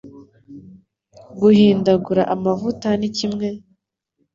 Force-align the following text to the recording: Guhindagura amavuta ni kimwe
Guhindagura 1.39 2.23
amavuta 2.35 2.87
ni 2.99 3.09
kimwe 3.17 3.47